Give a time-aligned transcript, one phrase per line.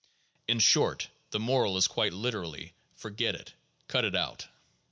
[0.47, 3.53] In short, the moral is quite literally, "Forget it,"
[3.87, 4.47] "Cut it out."